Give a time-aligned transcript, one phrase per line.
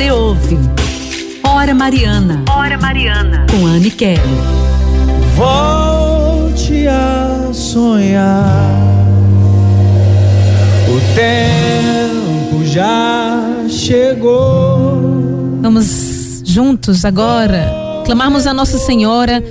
[0.00, 0.58] Você ouve
[1.46, 2.42] Hora Mariana.
[2.48, 3.44] Hora Mariana.
[3.50, 4.18] Com Anne Kelly.
[5.36, 8.72] Volte a sonhar.
[10.88, 15.02] O tempo já chegou.
[15.60, 17.70] Vamos juntos agora
[18.06, 19.44] clamarmos a Nossa Senhora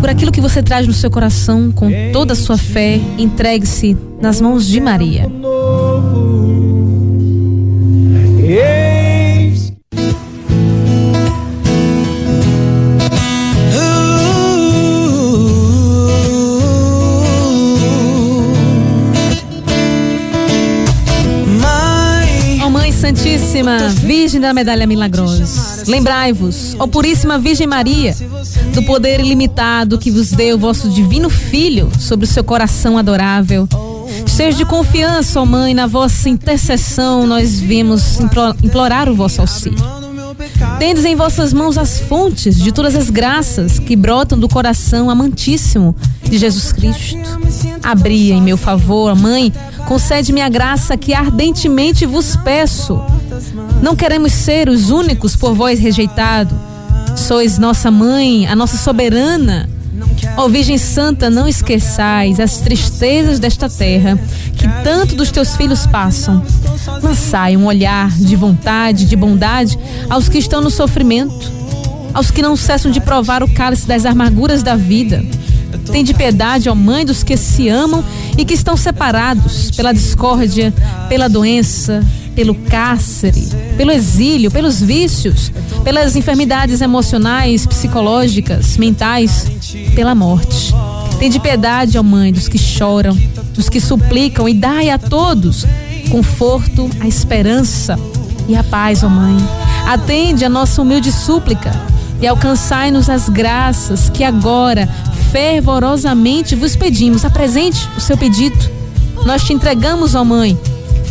[0.00, 2.98] por aquilo que você traz no seu coração com toda a sua fé.
[3.18, 5.30] Entregue-se nas mãos de Maria.
[23.04, 28.16] Santíssima Virgem da Medalha Milagrosa, lembrai-vos, ó Puríssima Virgem Maria,
[28.72, 33.68] do poder ilimitado que vos deu o vosso divino Filho sobre o seu coração adorável.
[34.26, 38.18] Seja de confiança, ó Mãe, na vossa intercessão nós vimos
[38.62, 40.03] implorar o vosso auxílio.
[40.78, 45.94] Tendes em vossas mãos as fontes de todas as graças que brotam do coração amantíssimo
[46.22, 47.18] de Jesus Cristo.
[47.82, 49.52] Abri em meu favor, Mãe,
[49.86, 53.00] concede-me a graça que ardentemente vos peço.
[53.82, 56.54] Não queremos ser os únicos por vós rejeitado.
[57.16, 59.68] Sois nossa mãe, a nossa soberana.
[60.36, 64.18] Ó oh, Virgem Santa, não esqueçais as tristezas desta terra
[64.56, 66.42] que tanto dos teus filhos passam.
[67.02, 71.50] Lançai um olhar de vontade, de bondade aos que estão no sofrimento,
[72.12, 75.24] aos que não cessam de provar o cálice das amarguras da vida.
[75.90, 78.04] Tem de piedade, ó Mãe, dos que se amam
[78.38, 80.72] e que estão separados pela discórdia,
[81.08, 82.04] pela doença,
[82.34, 89.46] pelo cárcere, pelo exílio, pelos vícios, pelas enfermidades emocionais, psicológicas, mentais,
[89.94, 90.74] pela morte.
[91.18, 93.16] Tem de piedade, ó Mãe, dos que choram,
[93.54, 95.66] dos que suplicam e dai a todos
[96.04, 97.98] conforto, a esperança
[98.48, 99.36] e a paz, ó Mãe.
[99.86, 101.72] Atende a nossa humilde súplica
[102.20, 104.88] e alcançai-nos as graças que agora
[105.30, 107.24] fervorosamente vos pedimos.
[107.24, 108.56] Apresente o seu pedido.
[109.26, 110.58] Nós te entregamos, ó Mãe,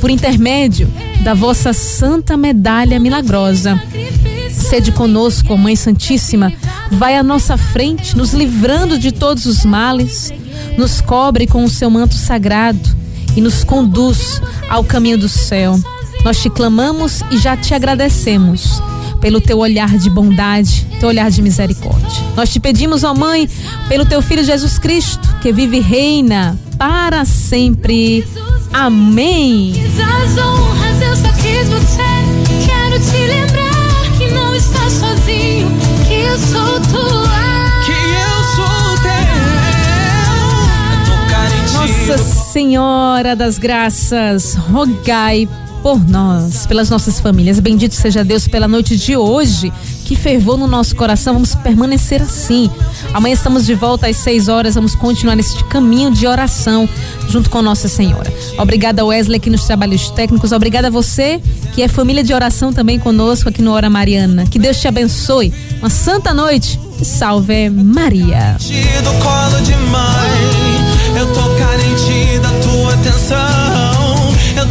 [0.00, 0.88] por intermédio
[1.22, 3.80] da vossa santa medalha milagrosa.
[4.50, 6.52] Sede conosco, ó Mãe Santíssima,
[6.92, 10.32] vai à nossa frente, nos livrando de todos os males,
[10.76, 12.99] nos cobre com o seu manto sagrado
[13.36, 15.78] e nos conduz ao caminho do céu.
[16.24, 18.82] Nós te clamamos e já te agradecemos
[19.20, 22.24] pelo teu olhar de bondade, teu olhar de misericórdia.
[22.36, 23.48] Nós te pedimos, ó Mãe,
[23.88, 28.26] pelo teu filho Jesus Cristo, que vive e reina para sempre.
[28.72, 29.74] Amém.
[29.96, 32.19] As honras eu só quis você.
[42.52, 45.48] Senhora das Graças, rogai
[45.84, 47.60] por nós, pelas nossas famílias.
[47.60, 49.72] Bendito seja Deus pela noite de hoje,
[50.04, 51.34] que fervou no nosso coração.
[51.34, 52.68] Vamos permanecer assim.
[53.14, 54.74] Amanhã estamos de volta às 6 horas.
[54.74, 56.88] Vamos continuar nesse caminho de oração
[57.28, 58.32] junto com Nossa Senhora.
[58.58, 60.50] Obrigada, Wesley, aqui nos trabalhos técnicos.
[60.50, 61.40] Obrigada a você,
[61.72, 64.44] que é família de oração também conosco aqui no Hora Mariana.
[64.44, 65.54] Que Deus te abençoe.
[65.78, 66.80] Uma santa noite.
[67.00, 68.56] Salve Maria.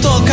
[0.02, 0.24] Eu